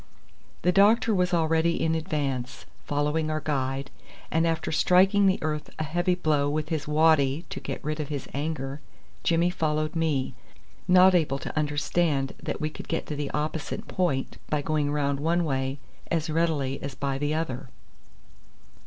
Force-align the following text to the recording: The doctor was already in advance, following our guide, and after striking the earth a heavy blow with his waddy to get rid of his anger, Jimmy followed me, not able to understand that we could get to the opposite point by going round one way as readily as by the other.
The 0.63 0.71
doctor 0.71 1.13
was 1.13 1.31
already 1.31 1.79
in 1.79 1.93
advance, 1.93 2.65
following 2.85 3.29
our 3.29 3.39
guide, 3.39 3.91
and 4.31 4.47
after 4.47 4.71
striking 4.71 5.27
the 5.27 5.37
earth 5.43 5.69
a 5.77 5.83
heavy 5.83 6.15
blow 6.15 6.49
with 6.49 6.69
his 6.69 6.87
waddy 6.87 7.45
to 7.51 7.59
get 7.59 7.83
rid 7.83 7.99
of 7.99 8.07
his 8.07 8.27
anger, 8.33 8.81
Jimmy 9.23 9.51
followed 9.51 9.95
me, 9.95 10.33
not 10.87 11.13
able 11.13 11.37
to 11.37 11.55
understand 11.55 12.33
that 12.41 12.59
we 12.59 12.71
could 12.71 12.87
get 12.87 13.05
to 13.05 13.15
the 13.15 13.29
opposite 13.29 13.87
point 13.87 14.39
by 14.49 14.63
going 14.63 14.91
round 14.91 15.19
one 15.19 15.45
way 15.45 15.77
as 16.09 16.31
readily 16.31 16.81
as 16.81 16.95
by 16.95 17.19
the 17.19 17.35
other. 17.35 17.69